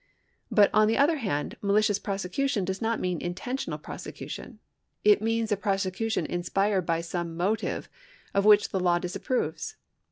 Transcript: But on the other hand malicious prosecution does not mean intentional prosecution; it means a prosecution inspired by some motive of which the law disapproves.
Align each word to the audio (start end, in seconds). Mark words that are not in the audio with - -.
But 0.49 0.71
on 0.73 0.87
the 0.87 0.97
other 0.97 1.17
hand 1.17 1.57
malicious 1.61 1.99
prosecution 1.99 2.65
does 2.65 2.81
not 2.81 2.99
mean 2.99 3.21
intentional 3.21 3.77
prosecution; 3.77 4.57
it 5.03 5.21
means 5.21 5.51
a 5.51 5.55
prosecution 5.55 6.25
inspired 6.25 6.87
by 6.87 7.01
some 7.01 7.37
motive 7.37 7.87
of 8.33 8.43
which 8.43 8.69
the 8.69 8.79
law 8.79 8.97
disapproves. 8.97 9.75